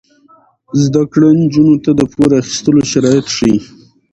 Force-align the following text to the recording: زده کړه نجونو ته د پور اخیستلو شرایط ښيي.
زده 0.83 1.03
کړه 1.11 1.27
نجونو 1.41 1.75
ته 1.83 1.91
د 1.99 2.01
پور 2.13 2.29
اخیستلو 2.41 2.81
شرایط 2.91 3.25
ښيي. 3.35 3.57